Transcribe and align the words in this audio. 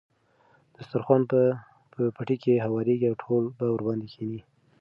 دسترخوان 0.75 1.21
به 1.29 1.41
په 1.91 2.01
پټي 2.15 2.37
کې 2.43 2.63
هوارېږي 2.65 3.07
او 3.09 3.15
ټول 3.23 3.43
به 3.57 3.65
ورباندې 3.69 4.07
کېني. 4.13 4.41